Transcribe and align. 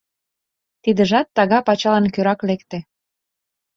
Тидыжат 0.83 1.27
тага 1.35 1.59
пачалан 1.67 2.05
кӧрак 2.13 2.39
лекте. 2.47 2.79